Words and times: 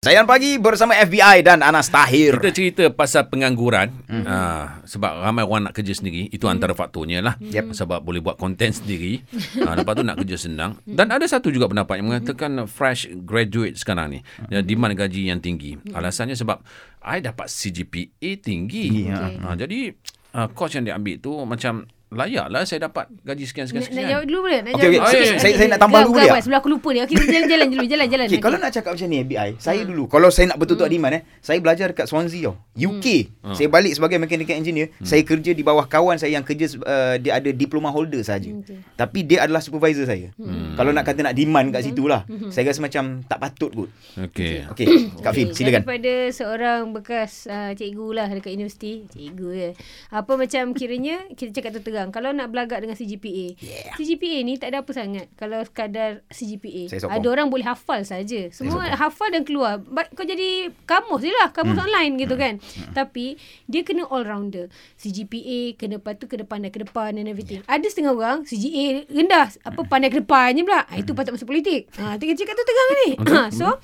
Sayan 0.00 0.24
pagi 0.24 0.56
bersama 0.56 0.96
FBI 0.96 1.44
dan 1.44 1.60
Anas 1.60 1.92
Tahir. 1.92 2.40
Kita 2.40 2.56
cerita 2.56 2.84
pasal 2.88 3.28
pengangguran 3.28 3.92
mm-hmm. 4.08 4.24
uh, 4.24 4.80
sebab 4.88 5.28
ramai 5.28 5.44
orang 5.44 5.68
nak 5.68 5.76
kerja 5.76 5.92
sendiri 5.92 6.24
itu 6.32 6.40
mm-hmm. 6.40 6.56
antara 6.56 6.72
faktornya 6.72 7.20
lah 7.20 7.36
yep. 7.36 7.76
sebab 7.76 8.00
boleh 8.00 8.24
buat 8.24 8.40
konten 8.40 8.72
sendiri 8.72 9.20
uh, 9.60 9.76
lepas 9.76 9.92
tu 9.92 10.00
nak 10.00 10.16
kerja 10.24 10.40
senang 10.40 10.80
dan 10.88 11.12
ada 11.12 11.28
satu 11.28 11.52
juga 11.52 11.68
pendapat 11.68 12.00
yang 12.00 12.16
mengatakan 12.16 12.64
fresh 12.64 13.12
graduate 13.28 13.76
sekarang 13.76 14.16
ni 14.16 14.18
mm-hmm. 14.24 14.64
demand 14.64 14.96
gaji 14.96 15.28
yang 15.28 15.36
tinggi 15.44 15.76
alasannya 15.92 16.32
sebab 16.32 16.64
I 17.04 17.20
dapat 17.20 17.52
CGPA 17.52 18.40
tinggi 18.40 19.04
okay. 19.04 19.36
uh, 19.36 19.52
jadi 19.52 19.92
uh, 20.32 20.48
course 20.48 20.80
yang 20.80 20.88
dia 20.88 20.96
ambil 20.96 21.20
tu 21.20 21.36
macam 21.44 21.84
layak 22.10 22.50
lah 22.50 22.66
saya 22.66 22.90
dapat 22.90 23.06
gaji 23.22 23.46
sekian-sekian. 23.46 23.86
Nak, 23.86 23.94
nak 23.94 24.10
jawab 24.10 24.24
dulu 24.26 24.38
boleh? 24.42 24.60
Nak 24.66 24.72
okay, 24.74 24.82
okay. 24.82 24.98
jawab 24.98 25.10
Okay, 25.10 25.22
okay. 25.22 25.38
Saya, 25.38 25.52
saya 25.54 25.68
nak 25.70 25.80
tambah 25.80 26.00
dulu 26.02 26.18
dia. 26.18 26.32
Sebelum 26.42 26.58
aku 26.58 26.70
lupa 26.74 26.88
dia. 26.90 27.02
Okay, 27.06 27.16
jalan, 27.22 27.46
jalan 27.46 27.66
dulu. 27.70 27.84
Jalan, 27.86 28.06
jalan. 28.10 28.26
Okay, 28.26 28.40
kalau 28.42 28.58
nak 28.58 28.70
cakap 28.74 28.90
macam 28.98 29.06
ni 29.06 29.16
FBI, 29.22 29.48
saya 29.62 29.80
dulu. 29.86 30.02
Kalau 30.10 30.28
saya 30.34 30.46
nak 30.50 30.58
betul-betul 30.58 30.88
hmm. 30.90 30.96
demand 30.98 31.14
eh, 31.14 31.22
saya 31.38 31.58
belajar 31.62 31.86
dekat 31.94 32.06
Swansea 32.10 32.50
tau. 32.50 32.54
UK. 32.74 33.06
Hmm. 33.46 33.54
Saya 33.54 33.68
balik 33.70 33.92
sebagai 33.94 34.16
mechanical 34.18 34.56
engineer. 34.58 34.90
Hmm. 34.98 35.06
Saya 35.06 35.22
kerja 35.22 35.50
di 35.54 35.62
bawah 35.62 35.86
kawan 35.86 36.18
saya 36.18 36.34
yang 36.34 36.42
kerja, 36.42 36.66
uh, 36.82 37.14
dia 37.22 37.38
ada 37.38 37.50
diploma 37.54 37.94
holder 37.94 38.26
saja. 38.26 38.50
Okay. 38.50 38.82
Tapi 38.98 39.18
dia 39.22 39.46
adalah 39.46 39.62
supervisor 39.62 40.02
saya. 40.02 40.34
Hmm. 40.34 40.74
Kalau 40.74 40.90
nak 40.90 41.06
kata 41.06 41.22
nak 41.22 41.34
demand 41.38 41.70
kat 41.70 41.86
situ 41.86 42.10
lah. 42.10 42.26
Hmm. 42.26 42.50
Saya 42.50 42.74
rasa 42.74 42.82
macam 42.82 43.22
tak 43.22 43.38
patut 43.38 43.70
kot. 43.70 43.90
Okay. 44.18 44.66
Okay, 44.74 44.86
Kak 45.24 45.30
Fin, 45.30 45.54
silakan. 45.54 45.86
Daripada 45.86 46.12
seorang 46.34 46.90
bekas 46.90 47.46
uh, 47.46 47.70
cikgu 47.78 48.06
lah 48.18 48.26
dekat 48.26 48.58
universiti. 48.58 49.06
Cikgu 49.14 49.48
ya. 49.54 49.70
Apa 50.10 50.34
macam 50.34 50.74
kiranya, 50.74 51.22
kita 51.38 51.54
cakap 51.54 51.78
terang. 51.78 51.99
Kalau 52.08 52.32
nak 52.32 52.48
belagak 52.48 52.80
dengan 52.80 52.96
CGPA. 52.96 53.60
Yeah. 53.60 53.92
CGPA 54.00 54.40
ni 54.40 54.56
tak 54.56 54.72
ada 54.72 54.80
apa 54.80 54.90
sangat 54.96 55.28
kalau 55.36 55.60
sekadar 55.60 56.24
CGPA. 56.32 56.88
Ada 56.88 57.26
orang 57.28 57.52
boleh 57.52 57.68
hafal 57.68 58.00
saja. 58.08 58.48
Semua 58.48 58.88
hafal 58.96 59.36
dan 59.36 59.44
keluar. 59.44 59.84
Kau 60.16 60.24
jadi 60.24 60.72
kamus 60.88 61.20
je 61.20 61.32
lah. 61.36 61.52
Kamus 61.52 61.76
hmm. 61.76 61.84
online 61.84 62.12
gitu 62.16 62.34
hmm. 62.34 62.42
kan. 62.42 62.54
Hmm. 62.56 62.92
Tapi 62.96 63.36
dia 63.68 63.84
kena 63.84 64.08
all 64.08 64.24
rounder. 64.24 64.72
CGPA 64.96 65.76
kena 65.76 66.00
lepas 66.00 66.16
tu 66.16 66.24
kena 66.24 66.48
pandai 66.48 66.72
ke 66.72 66.80
depan 66.80 67.20
and 67.20 67.28
everything. 67.28 67.60
Yeah. 67.60 67.76
Ada 67.76 67.86
setengah 67.92 68.16
orang 68.16 68.38
CGA 68.48 69.04
rendah. 69.12 69.52
Apa 69.68 69.84
hmm. 69.84 69.90
pandai 69.92 70.08
ke 70.08 70.24
depan 70.24 70.56
je 70.56 70.64
pula. 70.64 70.88
Hmm. 70.88 71.00
Itu 71.04 71.12
patut 71.12 71.36
masuk 71.36 71.44
politik. 71.52 71.92
Ha, 72.00 72.16
tengah 72.16 72.32
cakap 72.32 72.54
tu 72.56 72.64
tengah 72.64 72.86
ni. 72.88 73.08
Ha, 73.28 73.40
so 73.52 73.76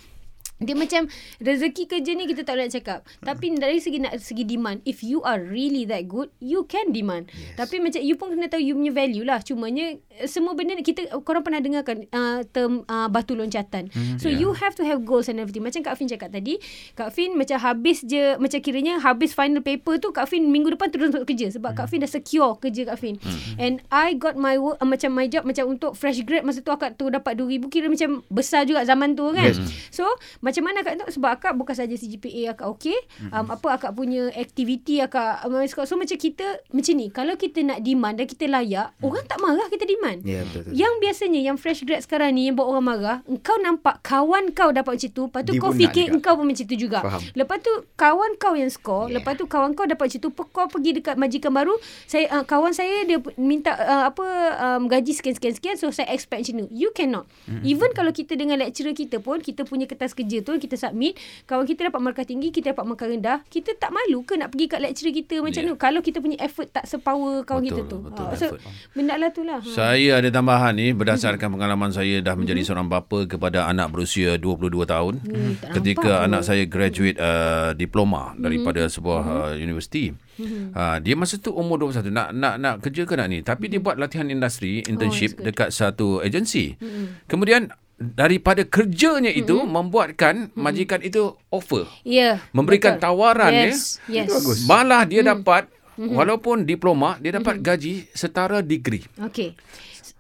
dia 0.57 0.73
macam 0.73 1.05
rezeki 1.45 1.85
kerja 1.85 2.17
ni 2.17 2.25
kita 2.25 2.41
tak 2.41 2.57
nak 2.57 2.73
cakap. 2.73 2.99
Tapi 3.21 3.61
dari 3.61 3.77
segi 3.77 4.01
nak 4.01 4.17
segi 4.17 4.45
demand, 4.49 4.81
if 4.89 5.05
you 5.05 5.21
are 5.21 5.37
really 5.45 5.85
that 5.85 6.09
good, 6.09 6.33
you 6.41 6.65
can 6.65 6.97
demand. 6.97 7.29
Yes. 7.37 7.61
Tapi 7.61 7.77
macam 7.77 8.01
you 8.01 8.17
pun 8.17 8.33
kena 8.33 8.49
tahu 8.49 8.65
you 8.65 8.73
punya 8.73 8.93
value 8.97 9.25
lah. 9.29 9.45
Cumanya 9.45 10.01
semua 10.25 10.57
benda 10.57 10.73
kita 10.81 11.13
korang 11.21 11.45
pernah 11.45 11.61
dengar 11.61 11.85
kan 11.85 12.09
uh, 12.09 12.41
term 12.49 12.89
uh, 12.89 13.05
batu 13.13 13.37
loncatan. 13.37 13.93
Mm, 13.93 14.17
so 14.17 14.33
yeah. 14.33 14.41
you 14.41 14.57
have 14.57 14.73
to 14.73 14.81
have 14.81 15.05
goals 15.05 15.29
and 15.29 15.37
everything. 15.37 15.61
Macam 15.61 15.85
Kak 15.85 16.01
Fin 16.01 16.09
cakap 16.09 16.33
tadi, 16.33 16.57
Kak 16.97 17.13
Fin 17.13 17.37
macam 17.37 17.61
habis 17.61 18.01
je 18.01 18.41
macam 18.41 18.57
kiranya 18.65 18.97
habis 19.05 19.37
final 19.37 19.61
paper 19.61 20.01
tu 20.01 20.09
Kak 20.17 20.25
Fin 20.33 20.49
minggu 20.49 20.73
depan 20.73 20.89
terus 20.89 21.13
untuk 21.13 21.29
kerja 21.29 21.53
sebab 21.53 21.77
mm. 21.77 21.79
Kak 21.85 21.87
Fin 21.93 22.01
dah 22.01 22.09
secure 22.09 22.57
kerja 22.57 22.89
Kak 22.89 22.97
Fin. 22.97 23.21
Mm. 23.21 23.57
And 23.61 23.75
I 23.93 24.17
got 24.17 24.41
my 24.41 24.57
work 24.57 24.81
uh, 24.81 24.89
macam 24.89 25.13
my 25.13 25.29
job 25.29 25.45
macam 25.45 25.69
untuk 25.69 25.93
fresh 25.93 26.25
grad 26.25 26.49
masa 26.49 26.65
tu 26.65 26.73
akak 26.73 26.97
tu 26.97 27.13
dapat 27.13 27.37
2000 27.37 27.69
kira 27.69 27.93
macam 27.93 28.25
besar 28.33 28.65
juga 28.65 28.89
zaman 28.89 29.13
tu 29.13 29.29
kan. 29.37 29.53
Yes. 29.53 29.61
So 29.93 30.09
macam 30.47 30.63
mana 30.63 30.87
akak 30.87 30.95
tahu 31.03 31.11
sebab 31.11 31.31
akak 31.35 31.53
bukan 31.59 31.75
saja 31.75 31.95
CGPA 31.99 32.55
akak 32.55 32.71
okey 32.79 32.95
mm-hmm. 32.95 33.35
um, 33.35 33.47
apa 33.51 33.69
akak 33.75 33.91
punya 33.99 34.31
aktiviti 34.31 35.03
akak 35.03 35.43
um, 35.43 35.59
so 35.67 35.99
macam 35.99 36.15
kita 36.15 36.63
macam 36.71 36.95
ni 36.95 37.11
kalau 37.11 37.35
kita 37.35 37.67
nak 37.67 37.83
demand 37.83 38.15
dan 38.15 38.31
kita 38.31 38.47
layak 38.47 38.95
mm. 38.95 39.03
orang 39.03 39.25
tak 39.27 39.39
marah 39.43 39.67
kita 39.67 39.83
demand 39.83 40.23
yeah, 40.23 40.47
betul, 40.47 40.63
betul. 40.63 40.79
yang 40.79 40.95
biasanya 41.03 41.41
yang 41.43 41.57
fresh 41.59 41.83
grad 41.83 42.07
sekarang 42.07 42.39
ni 42.39 42.47
yang 42.47 42.55
buat 42.55 42.71
orang 42.71 42.87
marah 42.87 43.19
engkau 43.27 43.59
nampak 43.59 43.99
kawan 44.07 44.55
kau 44.55 44.71
dapat 44.71 45.03
macam 45.03 45.11
tu 45.11 45.25
lepas 45.27 45.43
tu 45.43 45.53
kau 45.59 45.73
fikir 45.75 46.07
juga. 46.07 46.15
engkau 46.15 46.33
pun 46.39 46.47
macam 46.47 46.65
tu 46.71 46.77
juga 46.79 46.99
Faham. 47.03 47.21
lepas 47.35 47.59
tu 47.59 47.73
kawan 47.99 48.31
kau 48.39 48.55
yang 48.55 48.71
score 48.71 49.11
yeah. 49.11 49.19
lepas 49.19 49.35
tu 49.35 49.45
kawan 49.51 49.75
kau 49.75 49.83
dapat 49.83 50.05
macam 50.07 50.21
tu 50.23 50.31
kau 50.31 50.67
pergi 50.71 50.91
dekat 51.03 51.19
majikan 51.19 51.51
baru 51.51 51.75
saya 52.07 52.31
uh, 52.31 52.45
kawan 52.47 52.71
saya 52.71 53.03
dia 53.03 53.19
minta 53.35 53.75
uh, 53.75 54.05
apa 54.13 54.27
um, 54.63 54.87
gaji 54.87 55.11
sekian-sekian 55.17 55.75
so 55.75 55.91
saya 55.91 56.07
expect 56.15 56.47
macam 56.47 56.63
tu 56.63 56.67
you 56.71 56.95
cannot 56.95 57.27
mm-hmm. 57.49 57.65
even 57.67 57.91
kalau 57.97 58.15
kita 58.15 58.37
dengan 58.37 58.61
lecturer 58.61 58.93
kita 58.93 59.19
pun 59.19 59.41
kita 59.41 59.65
punya 59.65 59.89
kertas 59.89 60.13
kerja 60.13 60.36
tu 60.43 60.57
kita 60.57 60.75
submit 60.77 61.17
kawan 61.45 61.65
kita 61.65 61.89
dapat 61.89 62.01
markah 62.01 62.27
tinggi 62.27 62.49
kita 62.51 62.73
dapat 62.75 62.85
markah 62.89 63.09
rendah 63.09 63.45
kita 63.49 63.77
tak 63.77 63.93
malu 63.93 64.25
ke 64.25 64.35
nak 64.37 64.53
pergi 64.53 64.67
kat 64.69 64.81
lecturer 64.83 65.13
kita 65.13 65.35
macam 65.41 65.63
yeah. 65.63 65.71
tu 65.71 65.75
kalau 65.77 66.01
kita 66.01 66.19
punya 66.21 66.37
effort 66.43 66.69
tak 66.73 66.85
sepower 66.89 67.45
kawan 67.47 67.63
betul, 67.65 67.77
kita 67.77 67.83
tu 67.89 67.99
betul, 68.03 68.27
ha. 68.27 68.35
so 68.37 68.47
benda 68.93 69.15
lah 69.17 69.31
tu 69.33 69.43
lah 69.47 69.61
ha. 69.61 69.69
saya 69.69 70.19
ada 70.19 70.29
tambahan 70.33 70.73
ni 70.77 70.93
berdasarkan 70.97 71.49
pengalaman 71.53 71.91
saya 71.93 72.21
dah 72.21 72.35
menjadi 72.35 72.65
mm-hmm. 72.65 72.69
seorang 72.69 72.89
bapa 72.89 73.19
kepada 73.29 73.69
anak 73.69 73.93
berusia 73.93 74.37
22 74.41 74.87
tahun 74.87 75.15
mm, 75.23 75.53
ketika 75.81 76.25
anak 76.25 76.43
saya 76.45 76.65
graduate 76.69 77.17
uh, 77.21 77.73
diploma 77.77 78.33
mm-hmm. 78.33 78.43
daripada 78.43 78.83
sebuah 78.89 79.23
mm-hmm. 79.23 79.45
uh, 79.47 79.55
universiti 79.57 80.05
mm-hmm. 80.13 80.65
uh, 80.73 80.97
dia 81.01 81.15
masa 81.15 81.41
tu 81.41 81.53
umur 81.53 81.81
21 81.81 82.13
nak 82.13 82.29
nak 82.37 82.55
nak 82.61 82.75
kerja 82.85 83.03
ke 83.09 83.15
nak 83.17 83.29
ni 83.29 83.41
tapi 83.41 83.69
mm-hmm. 83.69 83.73
dia 83.73 83.81
buat 83.81 83.97
latihan 83.97 84.29
industri 84.29 84.85
internship 84.85 85.39
oh, 85.39 85.45
dekat 85.47 85.69
satu 85.73 86.21
agensi 86.21 86.77
mm-hmm. 86.77 87.29
kemudian 87.29 87.73
daripada 87.97 88.61
kerjanya 88.69 89.33
itu 89.33 89.57
mm-hmm. 89.57 89.73
membuatkan 89.73 90.35
mm-hmm. 90.53 90.61
majikan 90.61 91.01
itu 91.01 91.33
offer. 91.49 91.89
Ya. 92.05 92.13
Yeah, 92.13 92.37
memberikan 92.53 93.01
betul. 93.01 93.05
tawaran 93.09 93.53
yes, 93.53 93.99
ya. 94.07 94.25
Yes. 94.25 94.37
Bagus. 94.37 94.59
Malah 94.69 95.03
dia 95.09 95.25
mm. 95.25 95.29
dapat 95.33 95.65
mm-hmm. 95.97 96.13
walaupun 96.13 96.69
diploma 96.69 97.17
dia 97.19 97.33
dapat 97.33 97.61
mm-hmm. 97.61 97.69
gaji 97.73 97.95
setara 98.13 98.61
degree. 98.61 99.05
Okey 99.21 99.57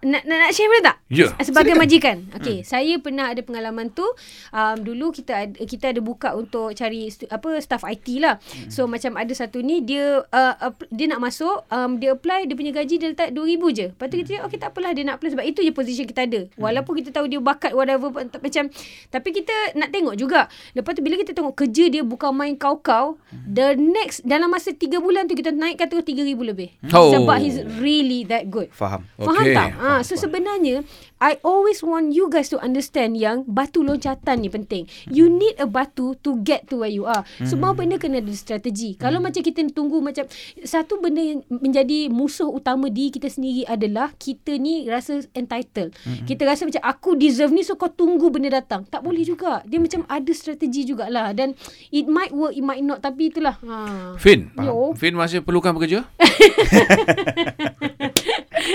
nak 0.06 0.22
nak, 0.22 0.38
nak 0.38 0.50
share 0.54 0.70
boleh 0.70 0.84
tak? 0.86 0.96
Ya. 1.10 1.26
Sebagai 1.42 1.74
Silakan. 1.74 1.82
majikan. 1.82 2.16
Okey, 2.38 2.56
hmm. 2.62 2.66
saya 2.66 2.94
pernah 3.02 3.26
ada 3.34 3.42
pengalaman 3.42 3.90
tu. 3.90 4.06
Um, 4.54 4.76
dulu 4.86 5.10
kita 5.10 5.32
ada, 5.34 5.54
kita 5.66 5.90
ada 5.90 6.00
buka 6.02 6.34
untuk 6.38 6.70
cari 6.78 7.10
apa 7.10 7.48
staff 7.58 7.82
IT 7.82 8.22
lah. 8.22 8.38
Hmm. 8.38 8.70
So 8.70 8.86
macam 8.86 9.18
ada 9.18 9.32
satu 9.34 9.58
ni 9.66 9.82
dia 9.82 10.22
uh, 10.22 10.54
uh, 10.62 10.72
dia 10.94 11.10
nak 11.10 11.18
masuk, 11.18 11.66
um, 11.74 11.98
dia 11.98 12.14
apply 12.14 12.46
dia 12.46 12.54
punya 12.54 12.70
gaji 12.70 13.02
dia 13.02 13.10
letak 13.10 13.34
2000 13.34 13.78
je. 13.78 13.86
Lepas 13.90 14.06
tu 14.06 14.16
kita 14.22 14.28
cakap 14.30 14.44
okey 14.46 14.58
tak 14.62 14.70
apalah 14.70 14.90
dia 14.94 15.02
nak 15.02 15.14
apply 15.18 15.30
sebab 15.34 15.46
itu 15.46 15.60
je 15.66 15.72
position 15.74 16.06
kita 16.06 16.22
ada. 16.22 16.40
Hmm. 16.46 16.62
Walaupun 16.62 16.92
kita 17.02 17.10
tahu 17.10 17.26
dia 17.26 17.42
bakat 17.42 17.74
whatever 17.74 18.14
macam 18.14 18.64
tapi 19.10 19.28
kita 19.34 19.54
nak 19.74 19.90
tengok 19.90 20.14
juga. 20.14 20.46
Lepas 20.78 20.94
tu 20.94 21.02
bila 21.02 21.18
kita 21.18 21.34
tengok 21.34 21.54
kerja 21.58 21.90
dia 21.90 22.02
bukan 22.06 22.30
main 22.30 22.54
kau-kau, 22.54 23.18
hmm. 23.34 23.50
the 23.50 23.74
next 23.74 24.22
dalam 24.22 24.54
masa 24.54 24.70
3 24.70 25.02
bulan 25.02 25.26
tu 25.26 25.34
kita 25.34 25.50
naikkan 25.50 25.90
terus 25.90 26.06
3000 26.06 26.30
lebih. 26.46 26.70
Oh. 26.94 27.10
Sebab 27.10 27.36
he's 27.42 27.58
really 27.82 28.22
that 28.26 28.46
good. 28.46 28.70
Faham. 28.70 29.02
Faham 29.18 29.42
okay. 29.42 29.54
tak? 29.54 29.70
Ha, 29.76 29.95
so 30.02 30.18
sebenarnya 30.18 30.82
I 31.16 31.40
always 31.40 31.80
want 31.80 32.12
you 32.12 32.28
guys 32.28 32.52
to 32.52 32.60
understand 32.60 33.16
yang 33.16 33.48
batu 33.48 33.80
loncatan 33.80 34.44
ni 34.44 34.52
penting. 34.52 34.84
You 35.08 35.32
hmm. 35.32 35.36
need 35.40 35.56
a 35.56 35.64
batu 35.64 36.12
to 36.20 36.36
get 36.44 36.68
to 36.68 36.84
where 36.84 36.92
you 36.92 37.08
are. 37.08 37.24
Semua 37.40 37.72
mm. 37.72 37.76
benda 37.76 37.96
kena 37.96 38.20
ada 38.20 38.32
strategi. 38.36 38.92
Mm. 38.94 38.98
Kalau 39.00 39.18
hmm. 39.18 39.26
macam 39.28 39.40
kita 39.40 39.60
tunggu 39.72 40.04
macam 40.04 40.28
satu 40.60 41.00
benda 41.00 41.24
yang 41.24 41.40
menjadi 41.48 42.12
musuh 42.12 42.52
utama 42.52 42.92
di 42.92 43.08
kita 43.08 43.32
sendiri 43.32 43.64
adalah 43.64 44.12
kita 44.20 44.60
ni 44.60 44.84
rasa 44.84 45.24
entitled. 45.32 45.96
Mm. 46.04 46.28
Kita 46.28 46.42
rasa 46.44 46.68
macam 46.68 46.82
aku 46.84 47.16
deserve 47.16 47.52
ni 47.56 47.64
so 47.64 47.80
kau 47.80 47.88
tunggu 47.88 48.28
benda 48.28 48.52
datang. 48.52 48.84
Tak 48.84 49.00
boleh 49.00 49.24
juga. 49.24 49.64
Dia 49.64 49.80
macam 49.80 50.04
ada 50.12 50.32
strategi 50.36 50.84
jugalah 50.84 51.32
dan 51.32 51.56
it 51.88 52.04
might 52.04 52.36
work, 52.36 52.52
it 52.52 52.64
might 52.64 52.84
not 52.84 53.00
tapi 53.00 53.32
itulah. 53.32 53.56
Ha. 53.64 54.20
Fin, 54.20 54.52
Fin 55.00 55.16
masih 55.16 55.40
perlukan 55.40 55.72
bekerja? 55.72 56.04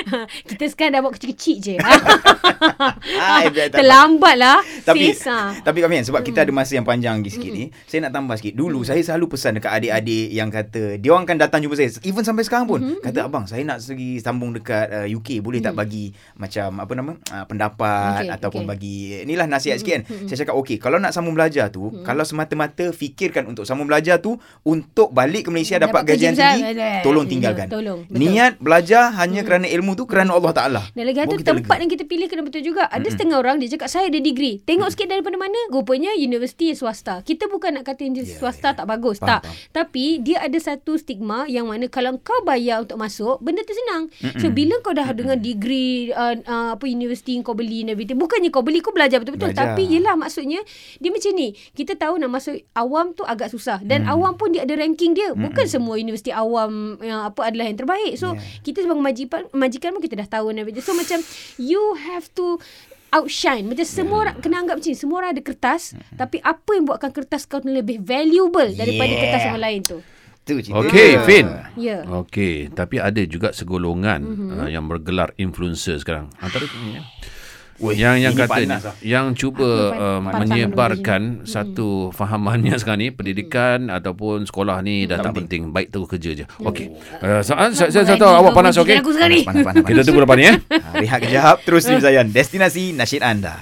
kita 0.50 0.64
sekarang 0.72 0.98
dah 0.98 1.02
buat 1.04 1.14
kecil-kecil 1.18 1.56
je. 1.62 1.76
ah, 3.22 3.47
Terlambat 3.50 4.35
lah. 4.38 4.59
Tapi, 4.81 5.13
sis, 5.13 5.28
ha. 5.29 5.56
tapi 5.62 5.79
kami 5.84 6.02
sebab 6.02 6.22
hmm. 6.22 6.28
kita 6.31 6.40
ada 6.44 6.52
masa 6.52 6.75
yang 6.75 6.88
panjang 6.88 7.22
lagi 7.22 7.31
sikit 7.34 7.52
hmm. 7.53 7.59
ni, 7.59 7.66
saya 7.85 8.00
nak 8.07 8.13
tambah 8.18 8.35
sikit. 8.38 8.53
Dulu 8.57 8.81
hmm. 8.81 8.88
saya 8.88 9.02
selalu 9.02 9.25
pesan 9.31 9.52
dekat 9.62 9.72
adik-adik 9.72 10.28
yang 10.34 10.50
kata, 10.50 10.97
dia 10.97 11.09
orang 11.13 11.25
kan 11.29 11.38
datang 11.38 11.62
jumpa 11.62 11.75
saya. 11.78 11.90
Even 12.03 12.24
sampai 12.25 12.44
sekarang 12.44 12.66
pun. 12.66 12.79
Hmm. 12.81 13.00
Kata, 13.00 13.29
abang 13.29 13.46
saya 13.46 13.62
nak 13.63 13.79
segi 13.79 14.18
sambung 14.19 14.57
dekat 14.57 14.85
uh, 14.90 15.07
UK. 15.07 15.40
Boleh 15.46 15.62
hmm. 15.62 15.68
tak 15.69 15.75
bagi 15.78 16.06
macam 16.35 16.81
apa 16.81 16.94
nama 16.97 17.12
uh, 17.13 17.46
pendapat 17.46 18.24
okay, 18.25 18.35
ataupun 18.35 18.63
okay. 18.66 18.72
bagi, 18.74 18.97
inilah 19.28 19.46
nasihat 19.46 19.78
hmm. 19.78 19.81
sikit 19.81 19.94
kan. 19.94 20.03
Hmm. 20.09 20.28
Saya 20.28 20.38
cakap, 20.46 20.56
okay, 20.58 20.78
kalau 20.81 20.97
nak 20.97 21.12
sambung 21.13 21.38
belajar 21.38 21.69
tu, 21.69 21.91
hmm. 21.91 22.03
kalau 22.03 22.23
semata-mata 22.25 22.90
fikirkan 22.90 23.46
untuk 23.46 23.64
sambung 23.70 23.85
belajar 23.85 24.17
tu, 24.23 24.40
untuk 24.66 25.14
balik 25.14 25.47
ke 25.47 25.49
Malaysia 25.53 25.78
dapat, 25.78 26.02
dapat 26.02 26.17
gajian 26.17 26.34
tinggi, 26.34 26.61
tolong 27.05 27.26
tinggalkan. 27.29 27.67
Tolong. 27.70 28.09
Niat 28.09 28.58
belajar 28.58 29.14
hanya 29.22 29.41
hmm. 29.44 29.47
kerana 29.47 29.66
ilmu 29.70 29.91
tu 29.94 30.09
kerana 30.09 30.34
Allah 30.34 30.53
Ta'ala. 30.55 30.82
Dan 30.97 31.05
lagi 31.05 31.20
satu 31.22 31.37
tempat 31.37 31.78
yang 31.78 31.91
kita 31.91 32.03
pilih 32.09 32.26
kena 32.26 32.41
betul 32.41 32.66
juga. 32.66 32.81
Ada 32.88 32.98
mm-hmm. 32.98 33.14
setengah 33.14 33.38
orang 33.38 33.56
dia 33.62 33.70
cakap 33.78 33.90
saya 33.92 34.06
ada 34.08 34.20
degree. 34.22 34.64
Tengok 34.64 34.90
mm-hmm. 34.90 34.94
sikit 34.94 35.08
daripada 35.12 35.38
mana? 35.38 35.60
Rupanya 35.70 36.12
universiti 36.16 36.72
swasta. 36.74 37.26
Kita 37.26 37.52
bukan 37.52 37.82
nak 37.82 37.84
kata 37.90 38.08
universiti 38.08 38.38
yeah, 38.38 38.42
swasta 38.42 38.70
yeah. 38.72 38.78
tak 38.78 38.86
bagus. 38.88 39.18
Faham, 39.20 39.30
tak. 39.38 39.42
Faham. 39.46 39.56
Tapi 39.76 40.06
dia 40.24 40.38
ada 40.42 40.58
satu 40.62 40.96
stigma 40.96 41.50
yang 41.50 41.68
mana 41.68 41.90
kalau 41.92 42.16
kau 42.22 42.42
bayar 42.46 42.86
untuk 42.86 43.02
masuk, 43.02 43.42
benda 43.44 43.66
tu 43.66 43.74
senang. 43.76 44.08
Mm-hmm. 44.08 44.40
So 44.40 44.48
bila 44.54 44.76
kau 44.80 44.94
dah 44.96 45.04
mm-hmm. 45.04 45.20
dengan 45.20 45.38
degree 45.42 46.14
uh, 46.16 46.36
uh, 46.46 46.70
apa 46.78 46.86
universiti 46.88 47.36
kau 47.42 47.58
beli 47.58 47.84
and 47.84 47.92
everything. 47.98 48.16
Bukannya 48.16 48.54
kau 48.54 48.64
beli, 48.64 48.80
kau 48.80 48.94
belajar 48.96 49.20
betul-betul. 49.20 49.52
Belajar. 49.52 49.76
Tapi 49.76 49.84
yelah 49.90 50.16
maksudnya 50.16 50.62
dia 51.02 51.10
macam 51.12 51.32
ni. 51.36 51.58
Kita 51.74 51.98
tahu 51.98 52.22
nak 52.22 52.30
masuk 52.32 52.56
awam 52.78 53.12
tu 53.18 53.26
agak 53.26 53.50
susah. 53.52 53.82
Dan 53.82 54.06
mm. 54.06 54.14
awam 54.14 54.38
pun 54.38 54.54
dia 54.54 54.64
ada 54.64 54.78
ranking 54.78 55.18
dia. 55.18 55.34
Bukan 55.34 55.66
mm-hmm. 55.66 55.74
semua 55.74 55.98
universiti 55.98 56.32
awam 56.32 57.02
yang 57.02 57.28
apa 57.28 57.52
adalah 57.52 57.66
yang 57.68 57.78
terbaik. 57.82 58.14
So 58.16 58.38
yeah. 58.38 58.62
kita 58.62 58.86
sebagai 58.86 59.04
majikan, 59.04 59.42
majikan 59.52 59.90
pun 59.98 60.02
kita 60.06 60.16
dah 60.22 60.30
tahu 60.30 60.54
and 60.54 60.62
everything. 60.62 60.86
So 60.86 60.94
macam 60.94 61.20
you 61.58 61.82
have 61.98 62.30
to 62.38 62.60
outshine. 63.11 63.67
Macam 63.67 63.85
semua 63.85 64.17
orang 64.28 64.35
kena 64.40 64.63
anggap 64.63 64.79
macam 64.79 64.90
ni. 64.90 64.97
Semua 64.97 65.17
orang 65.22 65.31
ada 65.35 65.43
kertas. 65.43 65.93
Tapi 66.16 66.40
apa 66.41 66.69
yang 66.73 66.87
buatkan 66.87 67.11
kertas 67.11 67.43
kau 67.46 67.59
ni 67.61 67.75
lebih 67.75 67.99
valuable 68.02 68.72
daripada 68.73 69.11
Yeah. 69.11 69.22
kertas 69.22 69.43
yang 69.46 69.59
lain 69.59 69.81
tu? 69.84 69.97
Tu 70.41 70.58
cerita. 70.58 70.81
Okey, 70.81 71.11
Fin. 71.29 71.47
Ya. 71.78 72.02
Okey, 72.02 72.73
tapi 72.73 72.97
ada 72.97 73.22
juga 73.29 73.53
segolongan 73.53 74.25
mm-hmm. 74.25 74.58
uh, 74.58 74.69
yang 74.73 74.90
bergelar 74.90 75.37
influencer 75.37 76.02
sekarang. 76.02 76.34
Antara 76.41 76.66
ya. 76.66 77.05
Weh, 77.82 77.98
yang 77.98 78.22
yang 78.22 78.38
kata 78.38 78.62
panas 78.62 78.82
lah. 78.86 78.96
yang 79.02 79.34
cuba 79.34 79.90
um, 79.98 80.30
pantang 80.30 80.54
menyebarkan 80.54 81.22
satu 81.50 82.14
fahamannya 82.14 82.78
sekarang 82.78 83.02
ni 83.02 83.10
pendidikan 83.10 83.90
ataupun 83.90 84.46
sekolah 84.46 84.86
ni 84.86 85.10
dah 85.10 85.18
tak 85.18 85.34
penting 85.34 85.74
baik 85.74 85.90
terus 85.90 86.06
kerja 86.06 86.32
je. 86.38 86.46
Okey. 86.62 86.94
Uh, 87.20 87.42
soal 87.42 87.74
saya 87.74 87.90
saya, 87.90 88.06
saya 88.06 88.18
tahu 88.22 88.30
awak 88.30 88.54
panas 88.54 88.78
okey. 88.78 89.02
Ni. 89.02 89.42
Panas, 89.42 89.66
panas, 89.66 89.66
panas. 89.66 89.84
Kita 89.90 90.02
tunggu 90.06 90.22
lepas 90.22 90.38
ni 90.38 90.46
eh. 90.46 90.56
Ha, 90.62 90.88
rehat 91.02 91.20
kejap. 91.26 91.56
Terus 91.66 91.84
Lim 91.90 92.00
Zayan. 92.00 92.28
Destinasi 92.30 92.94
nasyid 92.94 93.26
anda. 93.26 93.58